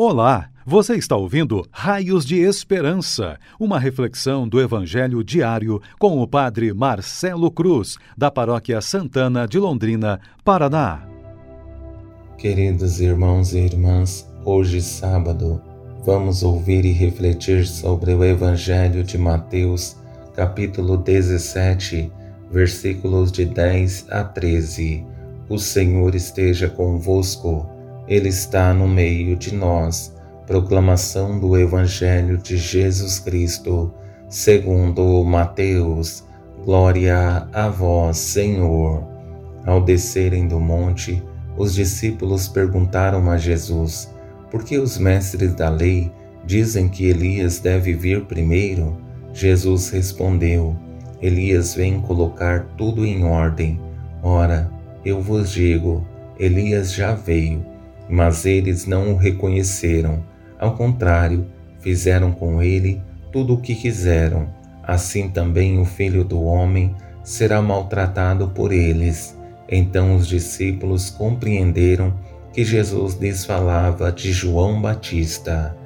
Olá, 0.00 0.48
você 0.64 0.94
está 0.94 1.16
ouvindo 1.16 1.66
Raios 1.72 2.24
de 2.24 2.36
Esperança, 2.36 3.36
uma 3.58 3.80
reflexão 3.80 4.46
do 4.46 4.60
Evangelho 4.60 5.24
diário 5.24 5.82
com 5.98 6.22
o 6.22 6.28
Padre 6.28 6.72
Marcelo 6.72 7.50
Cruz, 7.50 7.96
da 8.16 8.30
Paróquia 8.30 8.80
Santana 8.80 9.44
de 9.44 9.58
Londrina, 9.58 10.20
Paraná. 10.44 11.02
Queridos 12.38 13.00
irmãos 13.00 13.52
e 13.54 13.58
irmãs, 13.58 14.24
hoje 14.44 14.80
sábado, 14.80 15.60
vamos 16.06 16.44
ouvir 16.44 16.84
e 16.84 16.92
refletir 16.92 17.66
sobre 17.66 18.14
o 18.14 18.22
Evangelho 18.22 19.02
de 19.02 19.18
Mateus, 19.18 19.96
capítulo 20.32 20.96
17, 20.96 22.08
versículos 22.52 23.32
de 23.32 23.44
10 23.46 24.06
a 24.12 24.22
13. 24.22 25.04
O 25.48 25.58
Senhor 25.58 26.14
esteja 26.14 26.68
convosco 26.68 27.77
ele 28.08 28.30
está 28.30 28.72
no 28.72 28.88
meio 28.88 29.36
de 29.36 29.54
nós. 29.54 30.14
Proclamação 30.46 31.38
do 31.38 31.58
Evangelho 31.58 32.38
de 32.38 32.56
Jesus 32.56 33.18
Cristo, 33.18 33.92
segundo 34.30 35.22
Mateus. 35.22 36.24
Glória 36.64 37.46
a 37.52 37.68
vós, 37.68 38.16
Senhor. 38.16 39.06
Ao 39.66 39.82
descerem 39.82 40.48
do 40.48 40.58
monte, 40.58 41.22
os 41.56 41.74
discípulos 41.74 42.48
perguntaram 42.48 43.30
a 43.30 43.36
Jesus: 43.36 44.10
Por 44.50 44.64
que 44.64 44.78
os 44.78 44.96
mestres 44.96 45.54
da 45.54 45.68
lei 45.68 46.10
dizem 46.46 46.88
que 46.88 47.06
Elias 47.06 47.58
deve 47.58 47.92
vir 47.92 48.24
primeiro? 48.24 48.96
Jesus 49.34 49.90
respondeu: 49.90 50.74
Elias 51.20 51.74
vem 51.74 52.00
colocar 52.00 52.64
tudo 52.78 53.04
em 53.04 53.22
ordem. 53.24 53.78
Ora, 54.22 54.70
eu 55.04 55.20
vos 55.20 55.50
digo: 55.50 56.06
Elias 56.38 56.90
já 56.94 57.12
veio 57.12 57.77
mas 58.08 58.46
eles 58.46 58.86
não 58.86 59.12
o 59.12 59.16
reconheceram. 59.16 60.22
Ao 60.58 60.74
contrário, 60.74 61.46
fizeram 61.80 62.32
com 62.32 62.62
ele 62.62 63.00
tudo 63.30 63.54
o 63.54 63.60
que 63.60 63.74
quiseram. 63.74 64.48
Assim 64.82 65.28
também 65.28 65.78
o 65.78 65.84
filho 65.84 66.24
do 66.24 66.42
homem 66.42 66.94
será 67.22 67.60
maltratado 67.60 68.48
por 68.48 68.72
eles. 68.72 69.36
Então 69.68 70.16
os 70.16 70.26
discípulos 70.26 71.10
compreenderam 71.10 72.14
que 72.52 72.64
Jesus 72.64 73.14
lhes 73.14 73.44
falava 73.44 74.10
de 74.10 74.32
João 74.32 74.80
Batista. 74.80 75.76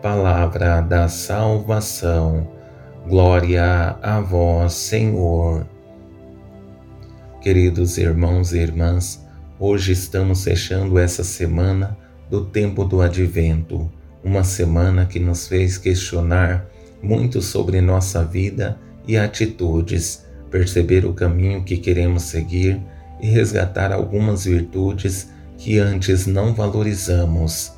Palavra 0.00 0.80
da 0.80 1.08
salvação. 1.08 2.46
Glória 3.08 3.96
a 4.00 4.20
vós, 4.20 4.72
Senhor. 4.74 5.66
Queridos 7.40 7.98
irmãos 7.98 8.52
e 8.52 8.58
irmãs, 8.58 9.21
Hoje 9.64 9.92
estamos 9.92 10.42
fechando 10.42 10.98
essa 10.98 11.22
semana 11.22 11.96
do 12.28 12.44
tempo 12.44 12.84
do 12.84 13.00
advento, 13.00 13.88
uma 14.24 14.42
semana 14.42 15.06
que 15.06 15.20
nos 15.20 15.46
fez 15.46 15.78
questionar 15.78 16.66
muito 17.00 17.40
sobre 17.40 17.80
nossa 17.80 18.24
vida 18.24 18.76
e 19.06 19.16
atitudes, 19.16 20.26
perceber 20.50 21.06
o 21.06 21.14
caminho 21.14 21.62
que 21.62 21.76
queremos 21.76 22.24
seguir 22.24 22.82
e 23.20 23.28
resgatar 23.28 23.92
algumas 23.92 24.46
virtudes 24.46 25.30
que 25.56 25.78
antes 25.78 26.26
não 26.26 26.52
valorizamos. 26.52 27.72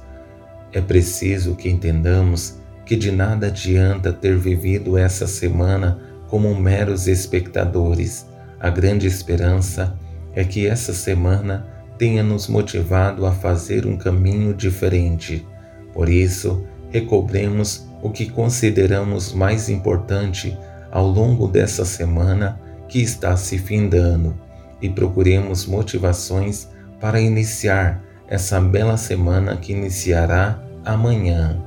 É 0.73 0.81
preciso 0.81 1.55
que 1.55 1.69
entendamos 1.69 2.57
que 2.87 2.97
de 2.97 3.13
nada 3.13 3.49
adianta 3.49 4.11
ter 4.11 4.39
vivido 4.39 4.97
essa 4.97 5.27
semana 5.27 6.01
como 6.29 6.59
meros 6.59 7.07
espectadores. 7.07 8.25
A 8.59 8.71
grande 8.71 9.07
esperança 9.07 9.95
é 10.35 10.45
que 10.45 10.67
essa 10.67 10.95
semana 10.95 11.74
tenha 11.99 12.23
nos 12.23 12.49
motivado 12.49 13.27
a 13.27 13.33
fazer 13.33 13.87
um 13.87 13.97
caminho 13.97 14.53
diferente. 14.55 15.47
Por 15.93 16.09
isso, 16.09 16.65
recobremos 16.91 17.87
o 18.03 18.11
que 18.11 18.29
consideramos 18.29 19.33
mais 19.33 19.69
importante 19.69 20.57
ao 20.91 21.07
longo 21.07 21.49
dessa 21.49 21.85
semana 21.85 22.61
que 22.89 23.01
está 23.01 23.37
se 23.37 23.59
findando 23.59 24.39
e 24.81 24.89
procuremos 24.89 25.67
motivações 25.67 26.69
para 27.01 27.21
iniciar 27.21 28.03
essa 28.29 28.61
bela 28.61 28.97
semana 28.97 29.57
que 29.57 29.73
iniciará 29.73 30.63
amanhã, 30.85 31.63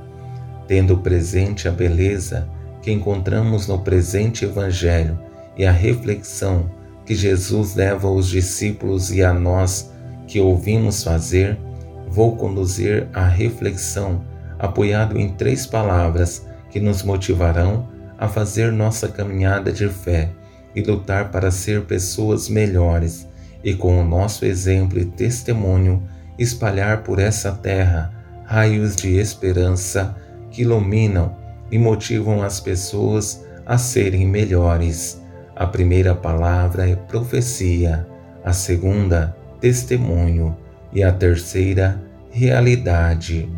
tendo 0.66 0.98
presente 0.98 1.68
a 1.68 1.70
beleza 1.70 2.48
que 2.82 2.92
encontramos 2.92 3.66
no 3.66 3.78
presente 3.80 4.44
Evangelho 4.44 5.18
e 5.56 5.66
a 5.66 5.72
reflexão 5.72 6.70
que 7.04 7.14
Jesus 7.14 7.74
leva 7.74 8.06
aos 8.06 8.28
discípulos 8.28 9.10
e 9.10 9.22
a 9.22 9.32
nós 9.32 9.90
que 10.28 10.38
ouvimos 10.38 11.02
fazer, 11.02 11.58
vou 12.06 12.36
conduzir 12.36 13.08
a 13.12 13.26
reflexão 13.26 14.22
apoiado 14.58 15.18
em 15.18 15.30
três 15.30 15.66
palavras 15.66 16.46
que 16.70 16.78
nos 16.78 17.02
motivarão 17.02 17.88
a 18.18 18.28
fazer 18.28 18.70
nossa 18.70 19.08
caminhada 19.08 19.72
de 19.72 19.88
fé 19.88 20.30
e 20.74 20.82
lutar 20.82 21.30
para 21.30 21.50
ser 21.50 21.84
pessoas 21.84 22.48
melhores 22.48 23.26
e 23.64 23.74
com 23.74 24.00
o 24.00 24.04
nosso 24.04 24.44
exemplo 24.44 24.98
e 24.98 25.04
testemunho 25.04 26.02
espalhar 26.38 27.02
por 27.02 27.18
essa 27.18 27.52
terra 27.52 28.12
raios 28.44 28.94
de 28.94 29.16
esperança 29.16 30.16
que 30.50 30.62
iluminam 30.62 31.36
e 31.70 31.78
motivam 31.78 32.42
as 32.42 32.60
pessoas 32.60 33.44
a 33.66 33.76
serem 33.76 34.26
melhores. 34.26 35.20
A 35.54 35.66
primeira 35.66 36.14
palavra 36.14 36.88
é 36.88 36.96
profecia, 36.96 38.06
a 38.44 38.52
segunda 38.52 39.36
testemunho 39.60 40.56
e 40.92 41.02
a 41.02 41.12
terceira, 41.12 42.00
realidade. 42.30 43.48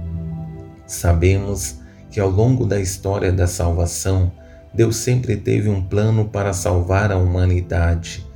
Sabemos 0.87 1.79
que 2.11 2.19
ao 2.19 2.29
longo 2.29 2.67
da 2.67 2.81
história 2.81 3.33
da 3.33 3.47
salvação, 3.47 4.33
Deus 4.73 4.97
sempre 4.97 5.37
teve 5.37 5.69
um 5.69 5.83
plano 5.83 6.27
para 6.27 6.53
salvar 6.53 7.13
a 7.13 7.17
humanidade. 7.17 8.27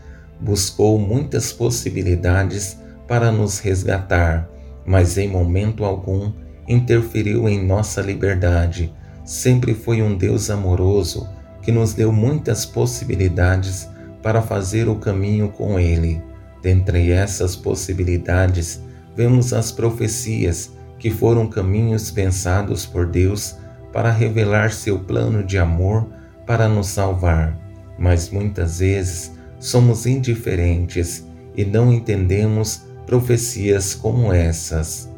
Buscou 0.40 0.98
muitas 0.98 1.52
possibilidades 1.52 2.78
para 3.06 3.30
nos 3.30 3.58
resgatar, 3.58 4.48
mas 4.84 5.16
em 5.16 5.28
momento 5.28 5.84
algum 5.84 6.32
interferiu 6.66 7.48
em 7.48 7.64
nossa 7.64 8.00
liberdade. 8.00 8.92
Sempre 9.24 9.74
foi 9.74 10.02
um 10.02 10.16
Deus 10.16 10.50
amoroso 10.50 11.28
que 11.62 11.72
nos 11.72 11.94
deu 11.94 12.12
muitas 12.12 12.66
possibilidades 12.66 13.88
para 14.22 14.42
fazer 14.42 14.88
o 14.88 14.96
caminho 14.96 15.48
com 15.48 15.78
Ele. 15.78 16.22
Dentre 16.64 17.10
essas 17.10 17.54
possibilidades, 17.54 18.80
vemos 19.14 19.52
as 19.52 19.70
profecias, 19.70 20.72
que 20.98 21.10
foram 21.10 21.46
caminhos 21.46 22.10
pensados 22.10 22.86
por 22.86 23.06
Deus 23.06 23.54
para 23.92 24.10
revelar 24.10 24.72
seu 24.72 24.98
plano 24.98 25.44
de 25.44 25.58
amor 25.58 26.08
para 26.46 26.66
nos 26.66 26.86
salvar. 26.86 27.54
Mas 27.98 28.30
muitas 28.30 28.78
vezes 28.78 29.30
somos 29.60 30.06
indiferentes 30.06 31.26
e 31.54 31.66
não 31.66 31.92
entendemos 31.92 32.86
profecias 33.04 33.94
como 33.94 34.32
essas. 34.32 35.10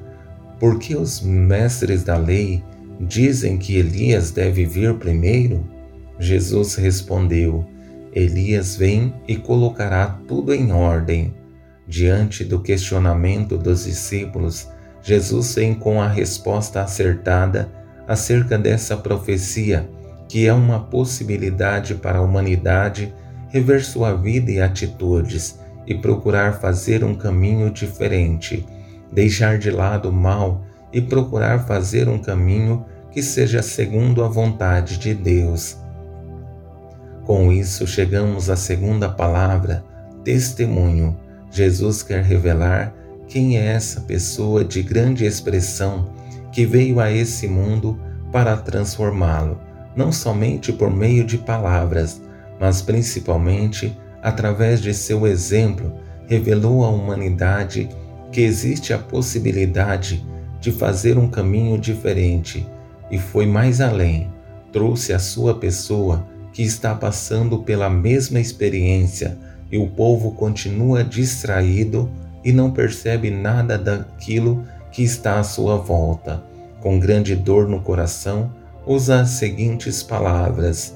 Por 0.58 0.80
que 0.80 0.96
os 0.96 1.20
mestres 1.20 2.02
da 2.02 2.16
lei 2.16 2.64
dizem 3.00 3.56
que 3.56 3.76
Elias 3.76 4.32
deve 4.32 4.66
vir 4.66 4.94
primeiro? 4.94 5.64
Jesus 6.18 6.74
respondeu: 6.74 7.64
Elias 8.16 8.76
vem 8.76 9.12
e 9.28 9.36
colocará 9.36 10.18
tudo 10.26 10.54
em 10.54 10.72
ordem. 10.72 11.34
Diante 11.86 12.46
do 12.46 12.62
questionamento 12.62 13.58
dos 13.58 13.84
discípulos, 13.84 14.66
Jesus 15.02 15.54
vem 15.54 15.74
com 15.74 16.00
a 16.00 16.08
resposta 16.08 16.80
acertada 16.80 17.70
acerca 18.08 18.56
dessa 18.56 18.96
profecia, 18.96 19.86
que 20.30 20.46
é 20.46 20.52
uma 20.54 20.80
possibilidade 20.80 21.94
para 21.94 22.16
a 22.16 22.22
humanidade 22.22 23.12
rever 23.50 23.84
sua 23.84 24.14
vida 24.14 24.50
e 24.50 24.62
atitudes 24.62 25.60
e 25.86 25.94
procurar 25.94 26.58
fazer 26.58 27.04
um 27.04 27.14
caminho 27.14 27.70
diferente, 27.70 28.66
deixar 29.12 29.58
de 29.58 29.70
lado 29.70 30.08
o 30.08 30.12
mal 30.12 30.64
e 30.90 31.02
procurar 31.02 31.66
fazer 31.66 32.08
um 32.08 32.18
caminho 32.18 32.82
que 33.12 33.22
seja 33.22 33.60
segundo 33.60 34.24
a 34.24 34.28
vontade 34.28 34.96
de 34.96 35.12
Deus. 35.12 35.84
Com 37.26 37.50
isso, 37.50 37.88
chegamos 37.88 38.48
à 38.48 38.54
segunda 38.54 39.08
palavra, 39.08 39.84
testemunho. 40.22 41.16
Jesus 41.50 42.00
quer 42.00 42.22
revelar 42.22 42.94
quem 43.26 43.58
é 43.58 43.66
essa 43.66 44.00
pessoa 44.02 44.64
de 44.64 44.80
grande 44.80 45.24
expressão 45.24 46.08
que 46.52 46.64
veio 46.64 47.00
a 47.00 47.10
esse 47.10 47.48
mundo 47.48 47.98
para 48.30 48.56
transformá-lo, 48.56 49.58
não 49.96 50.12
somente 50.12 50.72
por 50.72 50.88
meio 50.88 51.24
de 51.24 51.36
palavras, 51.36 52.22
mas 52.60 52.80
principalmente 52.80 53.92
através 54.22 54.80
de 54.80 54.94
seu 54.94 55.26
exemplo, 55.26 55.94
revelou 56.28 56.84
à 56.84 56.90
humanidade 56.90 57.88
que 58.30 58.40
existe 58.40 58.92
a 58.92 58.98
possibilidade 58.98 60.24
de 60.60 60.70
fazer 60.70 61.18
um 61.18 61.28
caminho 61.28 61.76
diferente 61.76 62.64
e 63.10 63.18
foi 63.18 63.46
mais 63.46 63.80
além, 63.80 64.30
trouxe 64.72 65.12
a 65.12 65.18
sua 65.18 65.58
pessoa 65.58 66.24
que 66.56 66.62
está 66.62 66.94
passando 66.94 67.58
pela 67.58 67.90
mesma 67.90 68.40
experiência 68.40 69.36
e 69.70 69.76
o 69.76 69.88
povo 69.88 70.30
continua 70.30 71.04
distraído 71.04 72.10
e 72.42 72.50
não 72.50 72.70
percebe 72.70 73.30
nada 73.30 73.76
daquilo 73.76 74.64
que 74.90 75.02
está 75.02 75.38
à 75.38 75.44
sua 75.44 75.76
volta. 75.76 76.42
com 76.80 76.98
grande 76.98 77.36
dor 77.36 77.68
no 77.68 77.82
coração, 77.82 78.50
usa 78.86 79.20
as 79.20 79.30
seguintes 79.30 80.02
palavras: 80.02 80.94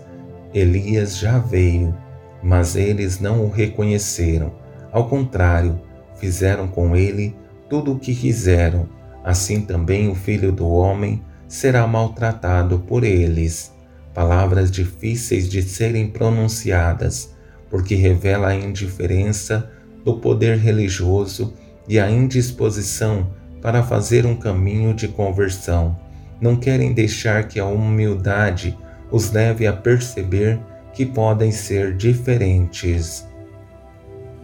Elias 0.54 1.18
já 1.18 1.38
veio, 1.38 1.94
mas 2.42 2.74
eles 2.74 3.20
não 3.20 3.44
o 3.44 3.50
reconheceram. 3.50 4.52
Ao 4.90 5.10
contrário, 5.10 5.78
fizeram 6.16 6.68
com 6.68 6.96
ele 6.96 7.36
tudo 7.68 7.92
o 7.92 7.98
que 7.98 8.14
quiseram. 8.14 8.88
Assim 9.22 9.60
também 9.60 10.08
o 10.08 10.14
filho 10.14 10.52
do 10.52 10.66
homem 10.66 11.22
será 11.46 11.86
maltratado 11.86 12.78
por 12.78 13.04
eles. 13.04 13.78
Palavras 14.14 14.70
difíceis 14.70 15.48
de 15.48 15.62
serem 15.62 16.08
pronunciadas, 16.08 17.34
porque 17.68 17.94
revela 17.94 18.48
a 18.48 18.54
indiferença 18.54 19.70
do 20.04 20.18
poder 20.18 20.58
religioso 20.58 21.54
e 21.88 21.98
a 21.98 22.10
indisposição 22.10 23.30
para 23.62 23.82
fazer 23.82 24.26
um 24.26 24.36
caminho 24.36 24.94
de 24.94 25.06
conversão. 25.08 25.96
Não 26.40 26.56
querem 26.56 26.92
deixar 26.92 27.46
que 27.46 27.60
a 27.60 27.66
humildade 27.66 28.76
os 29.10 29.30
leve 29.30 29.66
a 29.66 29.72
perceber 29.72 30.58
que 30.92 31.04
podem 31.04 31.52
ser 31.52 31.96
diferentes. 31.96 33.26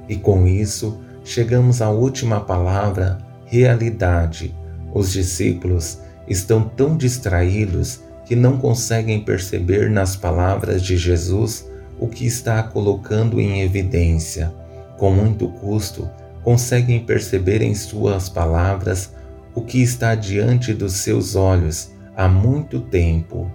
E 0.08 0.16
com 0.16 0.46
isso, 0.46 1.00
chegamos 1.24 1.82
à 1.82 1.90
última 1.90 2.40
palavra, 2.40 3.18
realidade. 3.46 4.54
Os 4.94 5.12
discípulos 5.12 6.00
estão 6.28 6.62
tão 6.62 6.96
distraídos 6.96 8.00
que 8.26 8.36
não 8.36 8.58
conseguem 8.58 9.20
perceber 9.20 9.88
nas 9.88 10.16
palavras 10.16 10.82
de 10.82 10.96
Jesus 10.96 11.70
o 11.98 12.08
que 12.08 12.26
está 12.26 12.62
colocando 12.62 13.40
em 13.40 13.62
evidência. 13.62 14.52
Com 14.98 15.12
muito 15.12 15.48
custo, 15.48 16.10
conseguem 16.42 17.00
perceber 17.00 17.62
em 17.62 17.74
suas 17.74 18.28
palavras 18.28 19.12
o 19.54 19.62
que 19.62 19.80
está 19.80 20.14
diante 20.14 20.74
dos 20.74 20.94
seus 20.94 21.36
olhos 21.36 21.90
há 22.16 22.28
muito 22.28 22.80
tempo. 22.80 23.50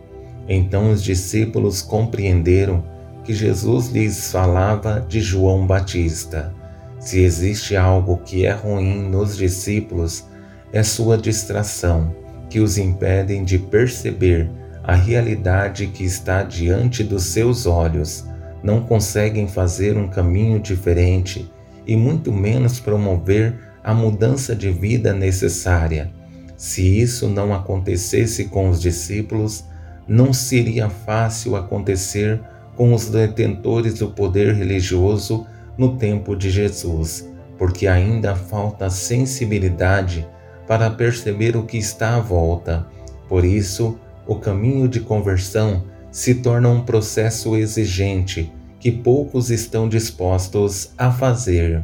Então 0.47 0.89
os 0.89 1.03
discípulos 1.03 1.81
compreenderam 1.81 2.83
que 3.23 3.33
Jesus 3.33 3.89
lhes 3.89 4.31
falava 4.31 5.05
de 5.07 5.19
João 5.19 5.67
Batista. 5.67 6.53
Se 6.99 7.19
existe 7.19 7.75
algo 7.75 8.17
que 8.17 8.45
é 8.45 8.51
ruim 8.51 9.09
nos 9.09 9.37
discípulos, 9.37 10.25
é 10.71 10.81
sua 10.83 11.17
distração, 11.17 12.15
que 12.49 12.59
os 12.59 12.77
impedem 12.77 13.43
de 13.43 13.57
perceber 13.57 14.49
a 14.91 14.95
realidade 14.95 15.87
que 15.87 16.03
está 16.03 16.43
diante 16.43 17.01
dos 17.01 17.23
seus 17.23 17.65
olhos. 17.65 18.25
Não 18.61 18.81
conseguem 18.81 19.47
fazer 19.47 19.95
um 19.95 20.09
caminho 20.09 20.59
diferente 20.59 21.49
e 21.87 21.95
muito 21.95 22.29
menos 22.29 22.77
promover 22.77 23.57
a 23.81 23.93
mudança 23.93 24.53
de 24.53 24.69
vida 24.69 25.13
necessária. 25.13 26.11
Se 26.57 26.99
isso 26.99 27.29
não 27.29 27.53
acontecesse 27.53 28.49
com 28.49 28.67
os 28.67 28.81
discípulos, 28.81 29.63
não 30.05 30.33
seria 30.33 30.89
fácil 30.89 31.55
acontecer 31.55 32.41
com 32.75 32.93
os 32.93 33.07
detentores 33.07 33.93
do 33.93 34.09
poder 34.09 34.53
religioso 34.53 35.47
no 35.77 35.95
tempo 35.95 36.35
de 36.35 36.51
Jesus, 36.51 37.31
porque 37.57 37.87
ainda 37.87 38.35
falta 38.35 38.89
sensibilidade 38.89 40.27
para 40.67 40.89
perceber 40.89 41.55
o 41.55 41.63
que 41.63 41.77
está 41.77 42.17
à 42.17 42.19
volta. 42.19 42.85
Por 43.29 43.45
isso, 43.45 43.97
o 44.27 44.35
caminho 44.35 44.87
de 44.87 44.99
conversão 44.99 45.83
se 46.11 46.35
torna 46.35 46.69
um 46.69 46.81
processo 46.81 47.55
exigente 47.55 48.51
que 48.79 48.91
poucos 48.91 49.49
estão 49.49 49.87
dispostos 49.87 50.91
a 50.97 51.11
fazer. 51.11 51.83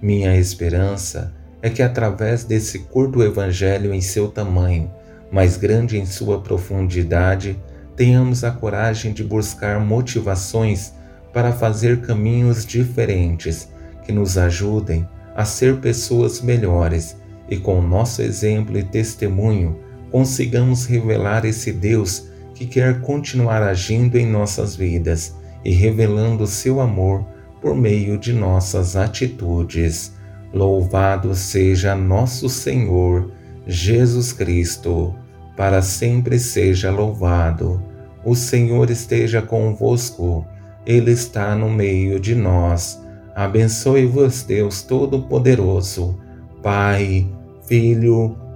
Minha 0.00 0.36
esperança 0.36 1.34
é 1.62 1.70
que 1.70 1.82
através 1.82 2.44
desse 2.44 2.80
curto 2.80 3.22
evangelho 3.22 3.92
em 3.92 4.00
seu 4.00 4.28
tamanho, 4.28 4.90
mais 5.32 5.56
grande 5.56 5.98
em 5.98 6.06
sua 6.06 6.40
profundidade, 6.40 7.58
tenhamos 7.96 8.44
a 8.44 8.50
coragem 8.50 9.12
de 9.12 9.24
buscar 9.24 9.80
motivações 9.80 10.92
para 11.32 11.52
fazer 11.52 12.02
caminhos 12.02 12.64
diferentes 12.64 13.68
que 14.04 14.12
nos 14.12 14.38
ajudem 14.38 15.08
a 15.34 15.44
ser 15.44 15.78
pessoas 15.78 16.40
melhores 16.40 17.16
e 17.48 17.56
com 17.56 17.80
nosso 17.82 18.22
exemplo 18.22 18.78
e 18.78 18.82
testemunho 18.82 19.78
consigamos 20.10 20.86
revelar 20.86 21.44
esse 21.44 21.72
Deus 21.72 22.28
que 22.54 22.66
quer 22.66 23.00
continuar 23.00 23.62
agindo 23.62 24.16
em 24.16 24.26
nossas 24.26 24.74
vidas 24.74 25.34
e 25.64 25.72
revelando 25.72 26.46
seu 26.46 26.80
amor 26.80 27.26
por 27.60 27.74
meio 27.74 28.16
de 28.16 28.32
nossas 28.32 28.96
atitudes. 28.96 30.14
Louvado 30.52 31.34
seja 31.34 31.94
nosso 31.94 32.48
Senhor 32.48 33.30
Jesus 33.66 34.32
Cristo, 34.32 35.14
para 35.56 35.82
sempre 35.82 36.38
seja 36.38 36.90
louvado. 36.90 37.82
O 38.24 38.34
Senhor 38.34 38.90
esteja 38.90 39.42
convosco, 39.42 40.46
Ele 40.86 41.10
está 41.10 41.54
no 41.54 41.68
meio 41.68 42.18
de 42.18 42.34
nós. 42.34 43.00
Abençoe-vos, 43.34 44.44
Deus 44.44 44.82
Todo-Poderoso, 44.82 46.18
Pai, 46.62 47.28
Filho 47.66 48.45